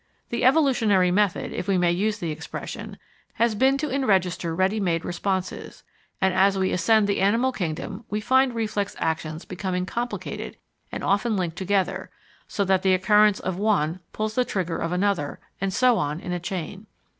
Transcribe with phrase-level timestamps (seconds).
[0.29, 2.97] The evolutionary method, if we may use the expression,
[3.33, 5.83] has been to enregister ready made responses;
[6.19, 10.57] and as we ascend the animal kingdom, we find reflex actions becoming complicated
[10.91, 12.09] and often linked together,
[12.47, 16.31] so that the occurrence of one pulls the trigger of another, and so on in
[16.31, 16.87] a chain.